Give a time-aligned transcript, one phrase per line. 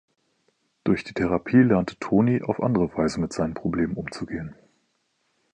[0.83, 4.55] Durch die Therapie lernt Tony, auf andere Weise mit seinen Problemen umzugehen.